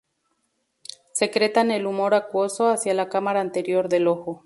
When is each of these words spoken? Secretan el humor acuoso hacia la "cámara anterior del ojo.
Secretan 1.13 1.69
el 1.69 1.85
humor 1.85 2.15
acuoso 2.15 2.69
hacia 2.71 2.95
la 2.95 3.07
"cámara 3.07 3.39
anterior 3.39 3.87
del 3.87 4.07
ojo. 4.07 4.39